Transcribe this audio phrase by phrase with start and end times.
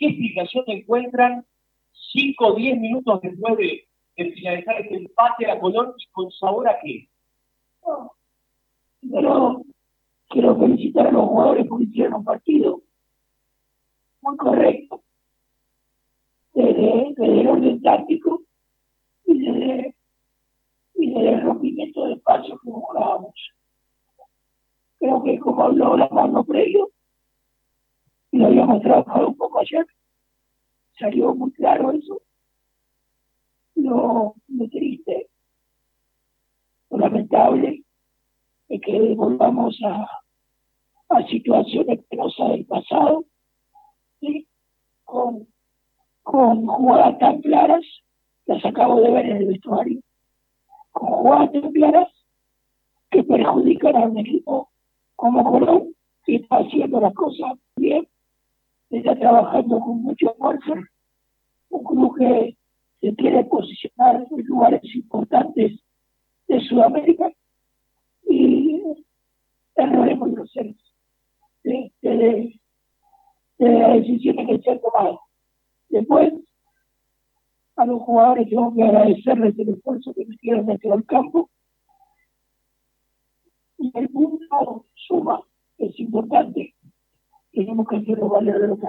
[0.00, 1.44] ¿qué explicación encuentran
[2.12, 6.78] 5 o 10 minutos después de, finalizar este empate a Colón y con sabor a
[6.82, 7.08] qué?
[9.10, 9.62] pero
[10.28, 12.82] quiero felicitar a los jugadores porque hicieron un partido
[14.20, 15.02] muy correcto
[16.52, 18.42] desde, el orden táctico
[19.24, 19.96] y desde,
[20.96, 23.34] y desde el rompimiento de espacio que jugábamos.
[24.98, 26.90] Creo que como habló la mano previo,
[28.32, 29.86] y lo habíamos trabajado ayer,
[30.98, 32.20] salió muy claro eso.
[33.74, 35.28] Lo, lo triste,
[36.90, 37.82] lo lamentable,
[38.68, 40.06] es que volvamos a,
[41.08, 43.24] a situaciones penosas del pasado,
[45.04, 45.48] con,
[46.22, 47.84] con jugadas tan claras,
[48.46, 50.00] las acabo de ver en el vestuario,
[50.92, 52.08] con jugadas tan claras
[53.10, 54.70] que perjudican a un equipo
[55.16, 58.06] como Colón, que está haciendo las cosas bien,
[58.90, 60.74] está trabajando con mucho esfuerzo,
[61.70, 62.56] un club que
[63.00, 65.80] se quiere posicionar en lugares importantes
[66.48, 67.32] de Sudamérica
[68.28, 68.82] y
[69.76, 70.76] errores los seres
[71.62, 72.60] de, de,
[73.58, 75.20] de las decisiones que se han tomado.
[75.88, 76.32] Después,
[77.76, 81.50] a los jugadores tengo que agradecerles el esfuerzo que metieron dentro del campo.
[83.78, 85.42] Y el punto suma,
[85.78, 86.74] es importante.
[87.60, 88.86] Tenemos que hacerlo valer de lo que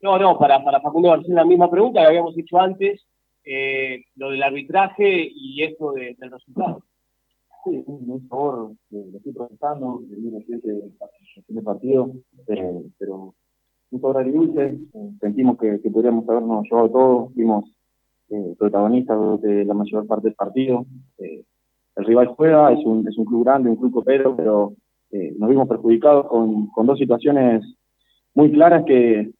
[0.00, 3.06] No, no, para, para Facundo García la misma pregunta que habíamos hecho antes,
[3.44, 6.82] eh, lo del arbitraje y esto de, del resultado.
[7.64, 12.12] Sí, un favor, lo estoy protestando, el partido,
[12.48, 13.34] eh, pero
[13.90, 14.78] un favor agridulce,
[15.20, 17.70] sentimos que, que, podríamos habernos llevado todo, fuimos
[18.30, 20.86] eh, protagonistas de la mayor parte del partido.
[21.96, 24.74] El rival juega, es un, es un club grande, un club copero, pero
[25.10, 27.64] eh, nos vimos perjudicados con, con dos situaciones
[28.34, 29.30] muy claras que,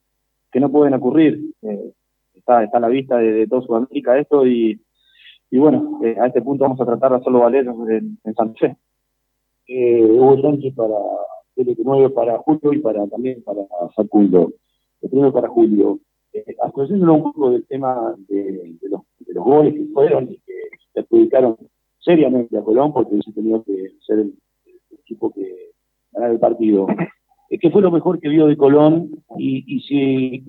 [0.51, 1.39] que no pueden ocurrir.
[1.62, 1.93] Eh,
[2.34, 4.81] está, está a la vista de, de Sudamérica esto y,
[5.50, 8.59] y bueno, eh, a este punto vamos a tratar de hacerlo valer en, en Santa
[8.59, 8.77] Fe.
[9.69, 10.94] Eh, Hugo Sánchez para
[11.84, 13.62] nuevo para Julio y para también para
[13.94, 14.53] Facundo.
[15.00, 16.00] El primero para Julio.
[16.33, 16.44] Eh,
[16.91, 20.53] un poco del tema de, de, los, de los goles que fueron y que
[20.93, 21.56] se adjudicaron
[22.06, 24.34] seriamente a Colón porque hubiese tenido que ser el,
[25.00, 25.72] equipo que
[26.12, 26.87] ganara el partido.
[27.49, 29.11] ¿Qué fue lo mejor que vio de Colón?
[29.39, 30.44] Y, si,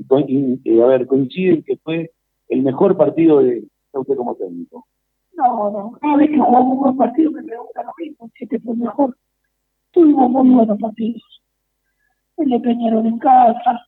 [0.66, 2.12] eh, a ver, coinciden que fue
[2.50, 3.64] el mejor partido de
[3.94, 4.86] usted como técnico.
[5.34, 8.60] No, no, cada vez que jugamos un buen partido me preguntan lo mismo, si este
[8.60, 9.18] fue mejor.
[9.92, 11.24] Tuvimos muy buenos partidos.
[12.38, 13.86] El de Peñarol en casa,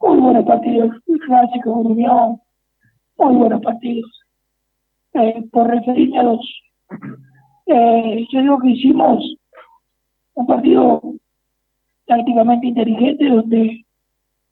[0.00, 2.40] muy buenos partidos, el clásico Unión,
[3.18, 4.10] muy buenos partidos.
[5.14, 6.40] Eh, por referirme a los,
[7.66, 9.36] eh, yo digo que hicimos
[10.34, 11.02] un partido
[12.06, 13.84] tácticamente inteligente donde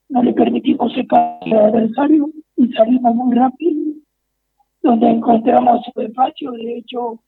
[0.09, 3.95] no le permitimos secar al adversario y salimos muy rápido,
[4.81, 6.51] donde encontramos su.
[6.51, 7.19] De hecho,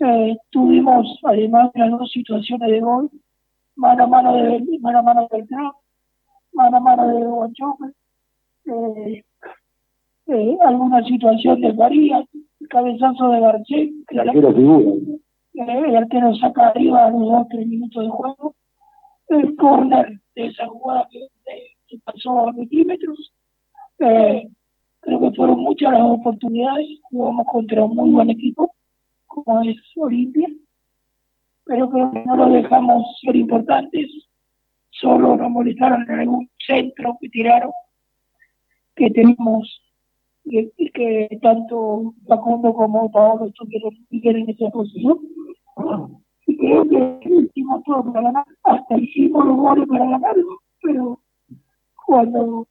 [0.00, 3.10] eh, tuvimos además de las dos situaciones de gol,
[3.76, 5.46] mano a mano de mano mano del
[6.52, 7.84] mano a mano de Guanchope,
[8.66, 9.24] eh,
[10.26, 12.24] eh, alguna situación de María,
[12.68, 18.54] cabezazo de Garcés, que el arquero saca arriba a los dos tres minutos de juego
[19.28, 21.28] el corner de esa jugada que,
[22.04, 23.32] pasó a milímetros.
[23.98, 24.48] Eh,
[25.00, 26.86] creo que fueron muchas las oportunidades.
[27.10, 28.74] Jugamos contra un muy buen equipo,
[29.26, 30.48] como es Olimpia,
[31.64, 34.06] pero creo que no lo dejamos ser importantes.
[34.90, 37.72] Solo nos molestaron en algún centro que tiraron,
[38.94, 39.80] que tenemos
[40.46, 45.18] y, que tanto Facundo como Paolo estuvieron en esa posición
[46.46, 51.20] y creo que hicimos todo para ganar, hasta hicimos los goles para ganarlo, pero
[52.06, 52.66] cuando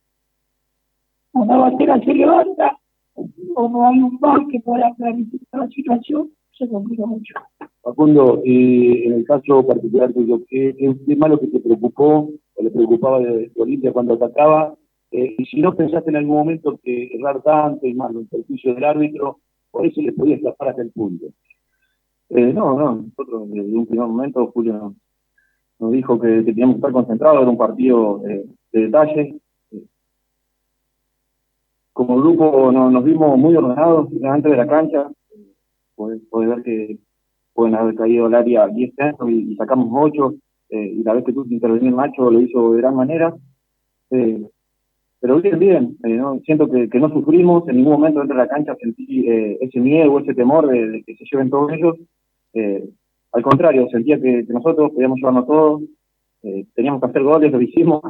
[1.34, 2.80] una bandera se levanta
[3.56, 7.34] o no hay un bar que pueda clarificar la situación, se complica mucho.
[7.82, 10.76] Facundo, y en el caso particular tuyo, ¿qué,
[11.06, 14.76] qué, malo que te preocupó o le preocupaba de, Olimpia cuando atacaba?
[15.18, 18.76] Eh, y si no pensaste en algún momento que errar tanto y más el perjuicio
[18.76, 19.40] del árbitro,
[19.72, 21.28] por eso le podía escapar hasta el punto.
[22.30, 24.94] Eh, no, no, nosotros desde un primer momento Julio
[25.80, 29.40] nos, dijo que, teníamos que estar concentrados, en un partido de detalle.
[31.94, 35.10] Como grupo nos vimos muy ordenados antes de la cancha,
[35.96, 36.98] puedes, ver que
[37.54, 40.36] pueden haber caído al área 10 centros y, sacamos 8,
[40.72, 43.34] eh, y la vez que tú interveniste Macho lo hizo de gran manera.
[44.10, 44.46] Eh,
[45.20, 46.40] pero bien, bien, eh, ¿no?
[46.46, 49.80] siento que, que, no sufrimos, en ningún momento dentro de la cancha sentí eh, ese
[49.80, 51.96] miedo, ese temor de, que se lleven todos ellos,
[52.54, 52.88] eh,
[53.32, 55.82] al contrario, sentía que, nosotros podíamos llevarnos todo,
[56.44, 58.02] eh, teníamos que hacer goles, lo hicimos,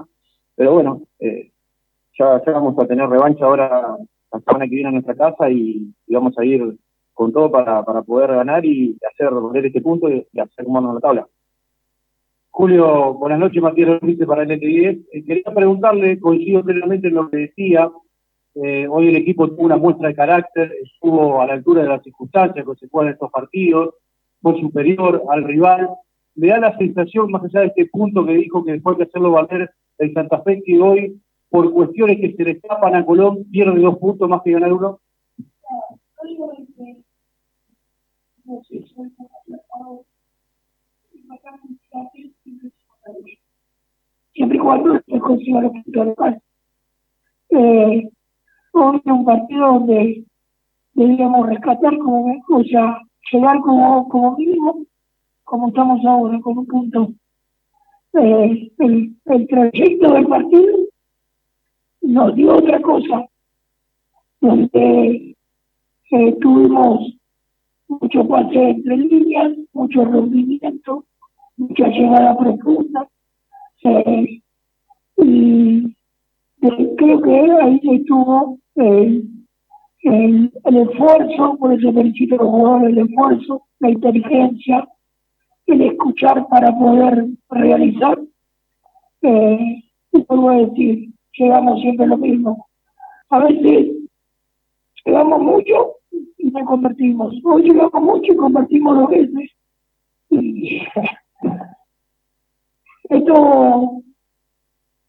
[0.56, 3.98] pero bueno, ya, ya vamos a tener revancha ahora
[4.32, 6.78] la semana que viene en nuestra casa y, vamos a ir
[7.14, 11.00] con todo para, poder ganar y hacer volver este punto y, hacer como en la
[11.00, 11.28] tabla.
[12.58, 15.08] Julio, buenas noches, Matías Rodríguez para el NT10.
[15.12, 17.92] Eh, quería preguntarle, coincido plenamente en lo que decía,
[18.54, 22.02] eh, hoy el equipo tuvo una muestra de carácter, estuvo a la altura de las
[22.02, 23.96] circunstancias que se juegan estos partidos,
[24.42, 25.90] fue superior al rival.
[26.36, 29.32] Me da la sensación, más allá de este punto que dijo que después de hacerlo
[29.32, 33.82] valer el Santa Fe, que hoy, por cuestiones que se le escapan a Colón, pierde
[33.82, 35.02] dos puntos más que ganar uno.
[44.34, 46.42] Siempre y cuando se consiga los puntos locales.
[47.50, 48.10] Eh,
[48.74, 50.26] hoy es un partido donde
[50.94, 53.00] debíamos rescatar como, o sea,
[53.32, 54.86] llegar como, como mínimo,
[55.44, 57.14] como estamos ahora, con un punto.
[58.14, 60.78] Eh, el, el trayecto del partido
[62.02, 63.26] nos dio otra cosa,
[64.40, 65.36] donde
[66.12, 67.16] eh, tuvimos
[67.88, 71.06] mucho pase entre líneas, mucho rompimiento,
[71.58, 73.08] mucha llegada profunda,
[73.84, 74.42] eh,
[75.18, 75.96] y
[76.98, 79.30] creo que ahí estuvo el,
[80.04, 84.88] el, esfuerzo, por eso felicito a los jugadores, el esfuerzo, la inteligencia,
[85.68, 88.20] el escuchar para poder realizar.
[89.22, 92.68] Eh, y vuelvo a decir, llegamos siempre a lo mismo.
[93.30, 93.88] A veces
[95.06, 95.96] llegamos mucho
[96.38, 97.34] y no convertimos.
[97.44, 99.52] Hoy llegamos mucho y convertimos dos veces.
[100.30, 100.82] Y
[103.10, 104.02] esto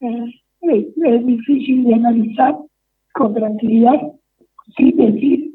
[0.01, 2.57] eh, es, difícil de analizar
[3.13, 4.13] con tranquilidad
[4.77, 5.55] sin decir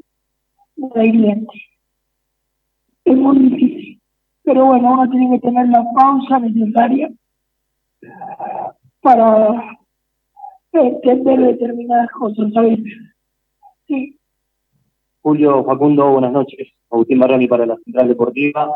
[0.96, 1.52] hiriente.
[3.04, 4.00] Es muy difícil.
[4.44, 7.10] Pero bueno, uno tiene que tener la pausa necesaria
[9.00, 9.78] para
[10.72, 12.80] entender determinadas cosas, ¿sabes?
[13.86, 14.18] Sí.
[15.20, 16.68] Julio Facundo, buenas noches.
[16.90, 18.68] Agustín Barrani para la Central Deportiva.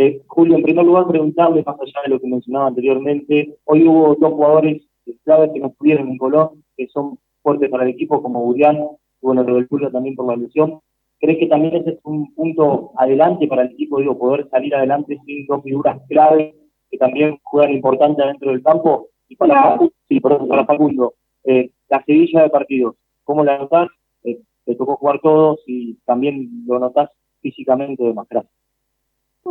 [0.00, 4.14] Eh, Julio, en primer lugar, preguntarle, más allá de lo que mencionaba anteriormente, hoy hubo
[4.14, 4.86] dos jugadores
[5.24, 8.78] claves que no estuvieron en Colón, que son fuertes para el equipo, como Julián,
[9.20, 10.78] bueno, lo del Julio también por la lesión.
[11.18, 15.18] ¿Crees que también ese es un punto adelante para el equipo, digo, poder salir adelante
[15.26, 16.54] sin dos figuras claves
[16.88, 19.08] que también juegan importante dentro del campo?
[19.28, 23.88] Y para, sí, para Facundo, eh, la seguilla de partidos, ¿cómo la notas?
[24.22, 27.10] Eh, te tocó jugar todos y también lo notas
[27.40, 28.57] físicamente de más gracias.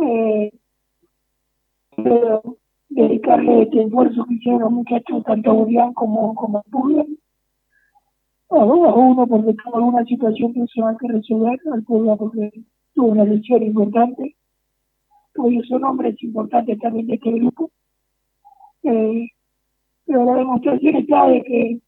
[0.02, 0.52] Eh,
[2.88, 7.04] dedicarle este esfuerzo que hicieron los muchachos, tanto Urián como, como Pulga,
[8.50, 12.50] a, uno porque tuvo alguna situación personal que resolver, al Pulga porque
[12.94, 14.36] tuvo una lección importante,
[15.34, 17.70] porque son hombres importantes también de este grupo.
[18.84, 19.28] Eh,
[20.06, 21.80] pero la demostración está de que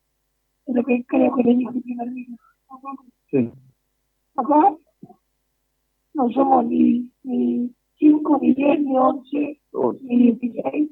[0.66, 2.26] es lo que creo que le dije el primer día.
[3.30, 3.50] Sí.
[4.36, 4.76] Acá
[6.14, 9.60] no somos ni, ni 5, ni 10, ni 11,
[10.02, 10.90] ni 16.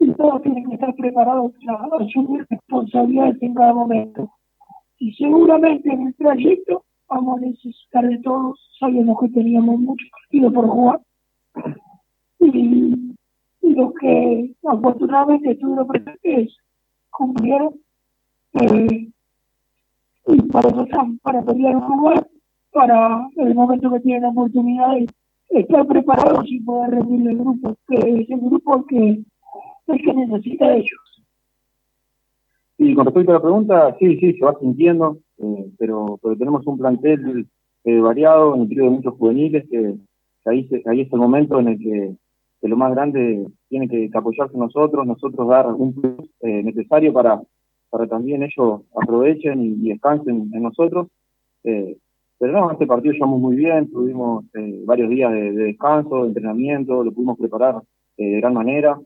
[0.00, 4.30] Y todos tienen que estar preparados para asumir responsabilidades en cada momento.
[4.98, 8.58] Y seguramente en el trayecto vamos a necesitar de todos.
[8.78, 11.00] Sabemos que teníamos mucho partido por jugar.
[12.40, 13.14] Y,
[13.62, 16.56] y los que afortunadamente estuvieron presentes
[17.10, 17.74] cumplieron.
[18.54, 19.08] Eh,
[20.26, 20.70] y para
[21.22, 22.26] para pelear un lugar,
[22.72, 25.06] para el momento que tienen la oportunidad de
[25.50, 29.22] estar preparados y poder rendir el grupo, que es el grupo que,
[29.86, 31.24] el que necesita ellos.
[32.78, 36.66] Y con respecto a la pregunta, sí, sí, se va sintiendo, eh, pero, pero tenemos
[36.66, 37.48] un plantel
[37.84, 39.94] eh, variado, nutrido de muchos juveniles, que,
[40.44, 42.14] ahí, ahí es el momento en el que,
[42.62, 47.40] lo más grande tiene que, apoyarse en nosotros, nosotros dar un plus eh, necesario para,
[47.90, 51.08] para también ellos aprovechen y, descansen en nosotros.
[51.64, 51.96] Eh,
[52.38, 57.02] pero no, este partido llevamos muy bien, tuvimos eh, varios días de, descanso, de entrenamiento,
[57.02, 57.82] lo pudimos preparar
[58.16, 58.98] eh, de gran manera.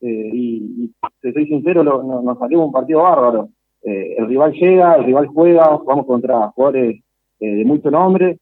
[0.00, 3.48] Eh, y, te soy sincero, nos salió un partido bárbaro.
[3.82, 7.02] el rival llega, el rival juega, jugamos contra jugadores
[7.40, 8.38] de mucho nombre,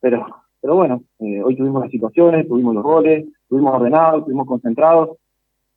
[0.00, 0.26] pero,
[0.60, 5.16] pero bueno, hoy tuvimos las situaciones, tuvimos los goles, tuvimos ordenados, tuvimos concentrados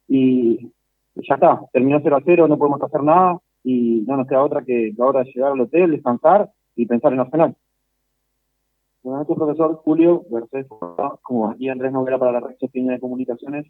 [0.08, 0.72] y
[1.16, 4.64] ya está, terminó 0 a 0, no podemos hacer nada y no nos queda otra
[4.64, 7.56] que ahora llegar al hotel, descansar y pensar en la.
[9.04, 10.68] Buenas noches, profesor Julio Garcés,
[11.24, 13.66] como aquí Andrés Novela para la Red de Comunicaciones.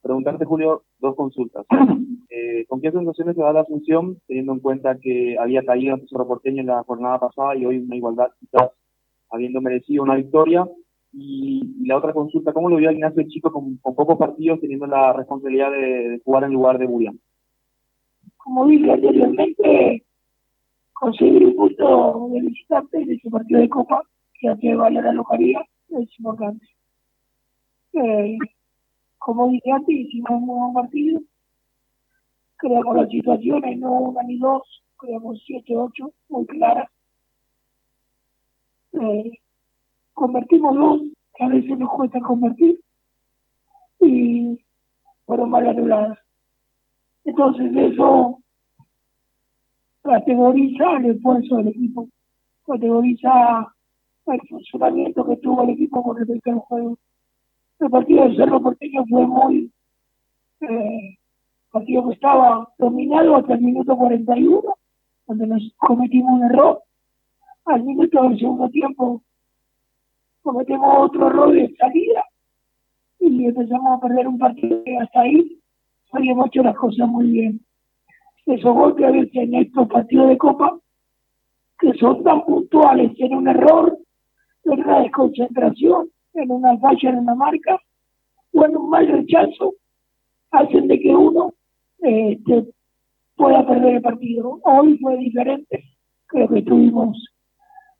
[0.00, 1.66] Preguntarte, Julio, dos consultas.
[2.28, 6.08] Eh, ¿Con qué sensaciones se da la función, teniendo en cuenta que había caído ante
[6.08, 8.72] Cerro Porteño en la jornada pasada y hoy una igualdad, quizás
[9.30, 10.68] habiendo merecido una victoria?
[11.12, 15.70] Y, la otra consulta, ¿cómo lo vio Ignacio Chico con, pocos partidos teniendo la responsabilidad
[15.70, 17.18] de, jugar en lugar de Burian?
[18.36, 20.04] Como dije anteriormente,
[20.92, 24.02] conseguir un punto de visitante en ese partido de Copa,
[24.38, 26.66] que hace valer la localidad, es importante.
[27.92, 28.38] Eh,
[29.18, 31.20] como dije antes, hicimos un buen partido,
[32.56, 36.88] creamos las situaciones, no una ni dos, creamos siete, ocho, muy claras.
[38.92, 39.32] Eh,
[40.12, 41.02] convertimos dos,
[41.34, 42.80] que a veces nos cuesta convertir,
[44.00, 44.58] y
[45.24, 46.18] fueron mal anuladas.
[47.24, 48.38] Entonces eso
[50.02, 52.08] categoriza el esfuerzo del equipo,
[52.64, 53.74] categoriza
[54.26, 56.98] el funcionamiento que tuvo el equipo con respecto al juego.
[57.78, 59.70] El partido de Cerro Porteño fue muy
[60.60, 61.18] eh,
[61.70, 64.62] partido que estaba dominado hasta el minuto 41,
[65.26, 66.82] donde nos cometimos un error.
[67.66, 69.22] Al minuto del segundo tiempo
[70.42, 72.24] cometemos otro error de salida
[73.18, 75.60] y empezamos a perder un partido que hasta ahí
[76.12, 77.60] habíamos hecho las cosas muy bien.
[78.46, 80.78] Esos golpes a veces en estos partidos de Copa,
[81.80, 83.98] que son tan puntuales en un error,
[84.66, 87.78] una desconcentración, en una falla en una marca
[88.52, 89.74] o en un mal rechazo,
[90.50, 91.54] hacen de que uno
[92.02, 92.38] eh,
[93.36, 94.60] pueda perder el partido.
[94.64, 95.84] Hoy fue diferente,
[96.26, 97.16] creo que estuvimos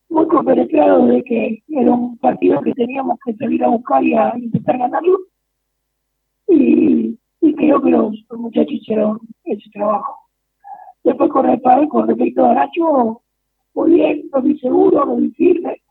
[0.09, 4.33] muy compenetrados de que era un partido que teníamos que salir a buscar y a
[4.37, 5.17] intentar ganarlo.
[6.47, 7.17] Y,
[7.55, 10.15] creo que los, muchachos hicieron ese trabajo.
[11.03, 13.21] Después con, con respecto a Nacho,
[13.73, 15.81] muy bien, no vi seguro, no vi firme.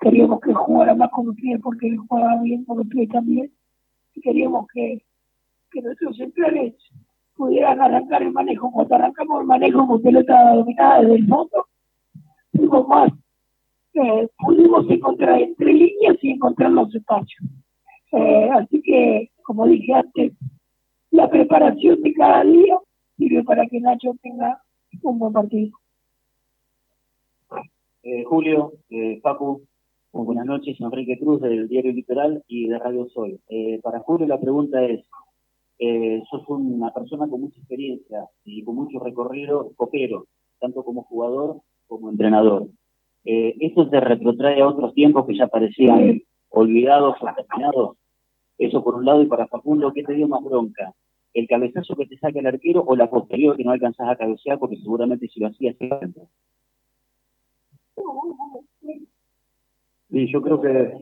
[0.00, 3.52] Queríamos que jugara más con el pie porque él jugaba bien con el pie también.
[4.14, 5.02] Y queríamos que,
[5.74, 6.74] nuestros centrales
[7.34, 8.70] pudieran arrancar el manejo.
[8.70, 11.66] Cuando arrancamos el manejo con pelota dominada desde el fondo,
[12.54, 13.12] fuimos más,
[13.94, 17.48] eh, pudimos encontrar entre líneas y encontrar los espacios.
[18.12, 20.32] Eh, así que, como dije antes,
[21.10, 22.78] la preparación de cada día
[23.16, 24.60] sirve para que Nacho tenga
[25.02, 25.78] un buen partido.
[28.02, 29.20] Eh, Julio, eh,
[30.14, 33.40] Buenas noches, Enrique Cruz del Diario Litoral y de Radio Sol.
[33.48, 35.06] Eh, para Julio la pregunta es,
[35.78, 40.26] eh, sos una persona con mucha experiencia y con mucho recorrido copero,
[40.60, 42.68] tanto como jugador como entrenador.
[43.24, 47.96] Eh, ¿Eso te retrotrae a otros tiempos que ya parecían olvidados o terminados?
[48.58, 50.92] Eso por un lado, y para Facundo, ¿qué te dio más bronca?
[51.32, 54.58] ¿El cabezazo que te saca el arquero o la posterior que no alcanzás a cabecear
[54.58, 55.88] porque seguramente si lo hacías se
[60.12, 60.92] Sí, yo creo que...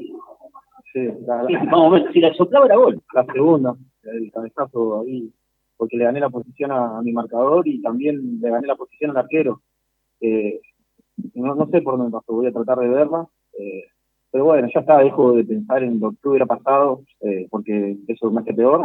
[0.92, 1.08] Sí,
[1.70, 3.02] vamos a ver, si la soplaba era gol.
[3.12, 5.32] La segunda el cabezazo ahí,
[5.76, 9.18] porque le gané la posición a, mi marcador y también le gané la posición al
[9.18, 9.62] arquero.
[10.20, 10.60] Eh,
[11.34, 13.26] no, no sé por dónde pasó, voy a tratar de verla.
[13.58, 13.84] Eh,
[14.30, 18.30] pero bueno, ya está, dejo de pensar en lo que hubiera pasado, eh, porque eso
[18.30, 18.80] me hace peor.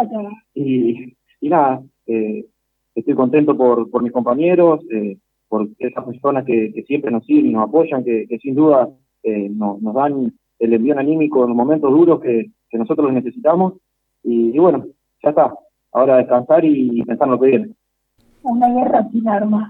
[0.53, 1.84] Y, y nada,
[2.96, 4.84] estoy contento por, por mis compañeros,
[5.48, 8.89] por esas personas que, siempre nos siguen y nos apoyan, que, sin duda
[9.50, 13.75] nos, nos dan el envío anímico en los momentos duros que, nosotros necesitamos.
[14.22, 14.86] y bueno,
[15.24, 15.53] ya está.
[15.94, 17.70] Ahora descansar y pensar en lo que viene.
[18.44, 19.70] Una guerra sin armas.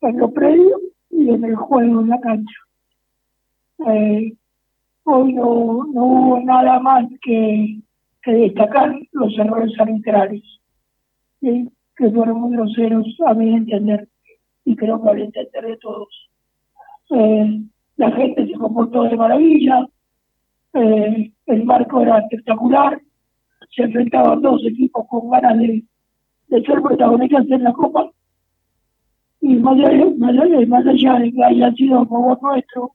[0.00, 0.78] En lo previo
[1.10, 2.54] y en el juego, en la cancha.
[3.88, 4.32] Eh,
[5.04, 7.80] hoy no, hubo nada más que,
[8.22, 10.60] que destacar los errores arbitrarios,
[11.40, 14.08] que fueron muy groseros a mi entender,
[14.64, 16.30] y creo que al entender de todos.
[17.10, 17.62] Eh,
[17.96, 19.86] la gente se comportó de maravilla,
[20.74, 23.00] eh, el marco era espectacular,
[23.74, 25.82] se enfrentaban dos equipos con ganas de,
[26.48, 28.10] ser protagonistas en la Copa.
[29.40, 30.06] Y más allá,
[30.66, 32.92] más allá, de que haya sido a favor nuestro,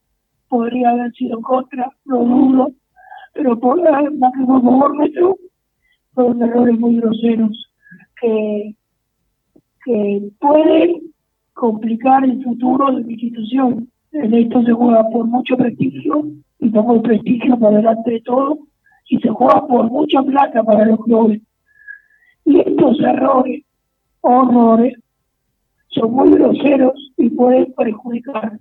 [0.48, 2.72] podría haber sido contra, lo dudo,
[3.34, 5.38] pero por, eh, más que por favor nuestro,
[6.14, 7.72] fueron errores muy groseros
[8.20, 8.76] que,
[9.86, 11.14] que pueden
[11.54, 13.91] complicar el futuro de la institución.
[14.12, 16.26] En esto se juega por mucho prestigio
[16.60, 18.60] y pongo el prestigio por delante de todo
[19.10, 21.42] y se juega por mucha plata para los clubes.
[22.46, 23.64] Y estos errores,
[24.22, 24.96] horrores,
[25.88, 28.60] son muy groseros y pueden perjudicar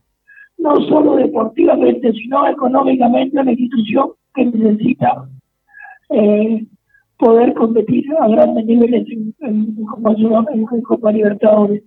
[0.59, 5.28] no solo deportivamente, sino económicamente a la institución que necesita
[6.11, 6.66] eh,
[7.16, 11.83] poder competir a grandes niveles en, en, en, Copa Libertadores.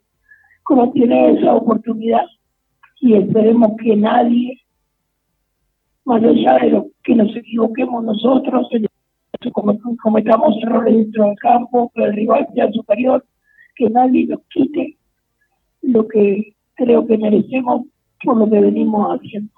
[0.63, 2.25] Como tiene esa oportunidad
[3.03, 4.61] y esperemos que nadie
[6.05, 8.69] más allá de lo que nos equivoquemos nosotros,
[10.01, 13.25] cometamos errores dentro del campo, que el rival sea superior,
[13.75, 14.97] que nadie nos quite
[15.81, 17.87] lo que creo que merecemos
[18.23, 19.51] por lo que venimos haciendo.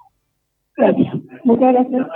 [0.76, 1.14] Gracias.
[1.44, 2.06] Muchas gracias.